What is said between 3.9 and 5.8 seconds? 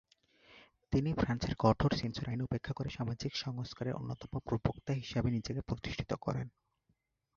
অন্যতম প্রবক্তা হিসেবে নিজেকে